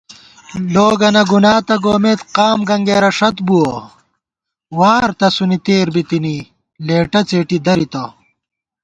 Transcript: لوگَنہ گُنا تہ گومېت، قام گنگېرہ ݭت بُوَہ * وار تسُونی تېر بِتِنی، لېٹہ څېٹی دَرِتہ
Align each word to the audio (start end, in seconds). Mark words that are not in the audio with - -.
لوگَنہ 0.73 1.23
گُنا 1.29 1.53
تہ 1.67 1.75
گومېت، 1.83 2.19
قام 2.35 2.59
گنگېرہ 2.69 3.11
ݭت 3.17 3.35
بُوَہ 3.47 3.73
* 4.27 4.77
وار 4.77 5.07
تسُونی 5.19 5.57
تېر 5.65 5.87
بِتِنی، 5.93 6.37
لېٹہ 6.85 7.21
څېٹی 7.27 7.57
دَرِتہ 7.65 8.03